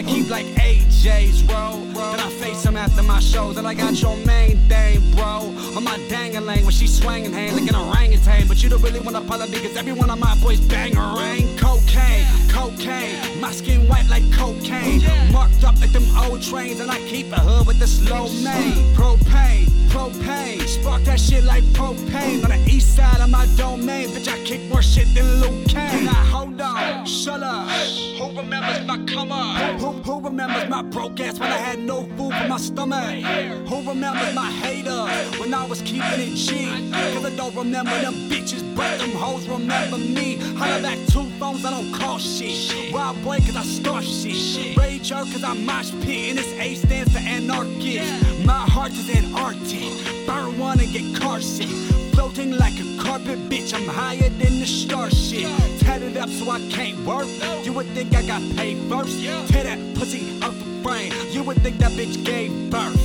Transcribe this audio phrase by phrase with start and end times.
[0.00, 1.84] I keep like AJ's, bro.
[1.92, 3.52] Then I face him after my show.
[3.52, 5.52] Then I got your main thing, bro.
[5.76, 8.48] On my dangalang when she swinging hand like an orangutan.
[8.48, 11.54] But you don't really wanna follow me, cause every one of my boys bang rain.
[11.58, 13.40] Cocaine, cocaine.
[13.42, 15.02] My skin white like cocaine.
[15.32, 16.80] Marked up like them old trains.
[16.80, 18.94] And I keep a hood with the slow main.
[18.96, 20.62] Propane, propane.
[20.62, 22.42] Spark that shit like propane.
[22.42, 24.08] On the east side of my domain.
[24.08, 26.06] Bitch, I kick more shit than Liu Kang.
[26.06, 27.68] Now hold on, shut up.
[27.68, 29.89] Who remembers my come up?
[30.04, 33.22] Who, remembers my broke ass when I had no food for my stomach?
[33.68, 36.66] Who remembers my haters when I was keeping it G?
[37.14, 40.36] Cause I don't remember them bitches, but them hoes remember me.
[40.56, 42.92] Holla back two phones, I don't call shit.
[42.92, 44.76] Wild boy, cause I start shit.
[44.76, 46.30] Rager, cause I mosh pit.
[46.30, 48.46] And this A stands for anarchist.
[48.46, 50.26] My heart is Antarctic.
[50.26, 51.89] Burn one and get car sick.
[52.32, 53.74] Floating like a carpet, bitch.
[53.74, 55.48] I'm higher than the star shit.
[55.80, 57.26] Tatted up so I can't work.
[57.64, 59.20] You would think I got paid first.
[59.48, 61.12] Tear that pussy out the frame.
[61.32, 62.96] You would think that bitch gave birth.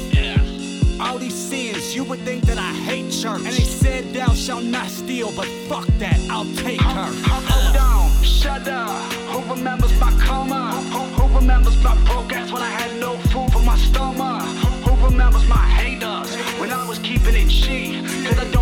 [1.01, 3.39] All these sins, you would think that I hate church.
[3.39, 7.09] And they said thou shalt not steal, but fuck that, I'll take her.
[7.25, 9.11] Hold on, shut up.
[9.31, 10.71] Who remembers my coma?
[10.93, 14.43] Who, who remembers my broke ass when I had no food for my stomach?
[14.43, 18.03] Who, remembers my haters when I was keeping it cheap?
[18.25, 18.54] Cause I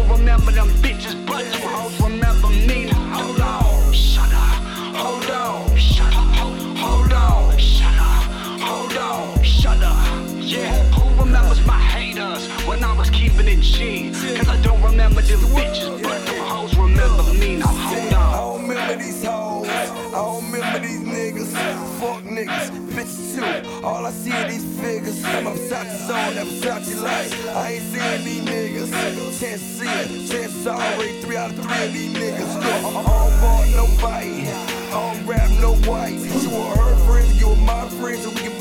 [0.54, 2.88] them bitches, but them hoes will remember me.
[2.88, 4.60] Hold on, shut up.
[4.96, 6.78] Hold on, shut up.
[6.78, 8.24] Hold on, shut up.
[8.62, 10.28] Hold on, shut up.
[10.40, 14.12] Yeah, who remembers my haters when I was keeping it G?
[14.38, 14.62] Cause I
[23.84, 25.24] All I see are these figures.
[25.26, 27.56] I'm Versace zone, that Versace life.
[27.56, 29.40] I ain't seeing these niggas.
[29.40, 30.32] Chance see it.
[30.32, 32.54] Chance already three out of three of these niggas.
[32.82, 33.84] Don't bought no.
[34.94, 36.20] I don't rap no white.
[36.20, 38.53] She want her friends, you were my friends, so we can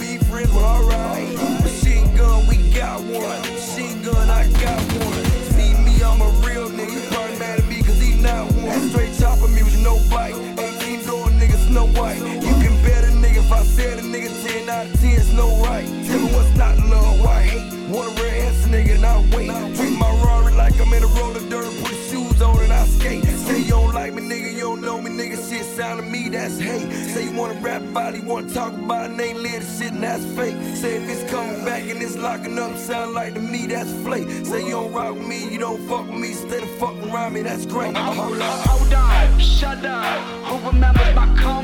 [15.22, 15.86] out of 10 is no right.
[16.06, 17.88] Tell me what's not love, why hate?
[17.88, 19.76] Want a real answer, nigga, and I wait.
[19.76, 22.86] Treat my Rari like I'm in a roller dirt, put the shoes on and I
[22.86, 23.24] skate.
[23.24, 25.36] Say you don't like me, nigga, you don't know me, nigga.
[25.48, 26.90] Shit sound to me, that's hate.
[26.92, 29.92] Say you wanna rap about it, wanna talk about it, and ain't live the shit,
[29.92, 30.56] and that's fake.
[30.76, 34.28] Say if it's coming back and it's locking up, sound like to me, that's flake.
[34.46, 37.34] Say you don't rock with me, you don't fuck with me, instead of fucking around
[37.34, 37.96] me, that's great.
[37.96, 38.66] Hold up.
[38.66, 40.20] Hold on, shut up.
[40.46, 41.61] Who remembers my coma?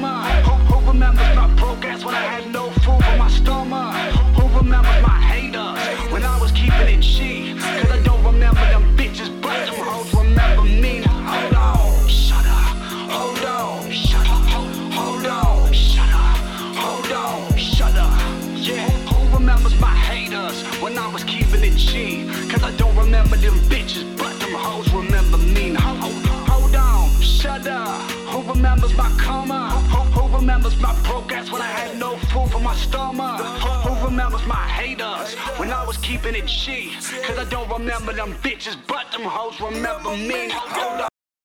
[23.40, 25.70] Don't them bitches, but them hoes remember me.
[25.70, 28.10] Now, Hold, hold on, shut up.
[28.30, 29.70] Who remembers my coma?
[29.90, 33.40] Who, who remembers my broke ass when I had no food for my stomach?
[33.40, 36.94] Who, who remembers my haters when I was keeping it G?
[37.22, 40.50] Cause I don't remember them bitches, but them hoes remember me.
[40.52, 41.17] Hold on.